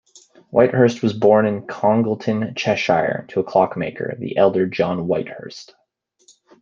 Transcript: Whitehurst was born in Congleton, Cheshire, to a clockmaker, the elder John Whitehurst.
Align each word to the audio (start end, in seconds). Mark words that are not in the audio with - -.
Whitehurst 0.49 1.03
was 1.03 1.13
born 1.13 1.45
in 1.45 1.67
Congleton, 1.67 2.55
Cheshire, 2.55 3.25
to 3.27 3.39
a 3.39 3.43
clockmaker, 3.43 4.15
the 4.17 4.35
elder 4.35 4.65
John 4.65 5.05
Whitehurst. 5.07 5.75